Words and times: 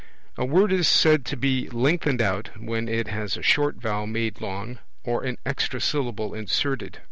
A 0.35 0.45
word 0.45 0.71
is 0.71 0.87
said 0.87 1.25
to 1.25 1.37
be 1.37 1.69
lengthened 1.69 2.23
out, 2.23 2.59
when 2.59 2.89
it 2.89 3.09
has 3.09 3.37
a 3.37 3.43
short 3.43 3.75
vowel 3.75 4.07
made 4.07 4.41
long, 4.41 4.79
or 5.03 5.23
an 5.23 5.37
extra 5.45 5.79
syllable 5.79 6.33
inserted; 6.33 6.95
e. 6.95 6.99